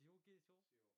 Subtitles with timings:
[0.07, 0.94] 塩系でしょ塩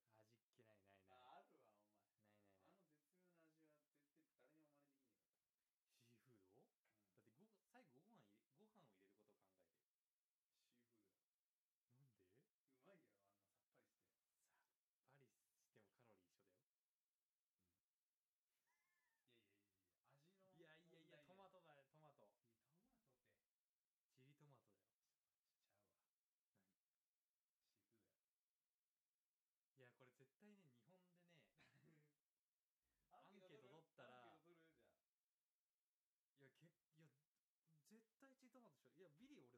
[39.08, 39.57] はビリ俺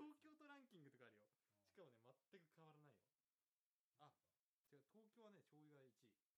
[0.00, 3.04] 東京都ランキングとかあるよしかもね全く変わらないよ
[4.00, 4.08] あ
[4.64, 6.29] 違う東京はね醤油が1位